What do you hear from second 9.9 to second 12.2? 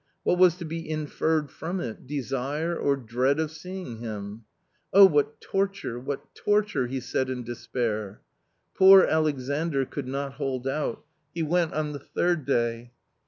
not hold out; he went on the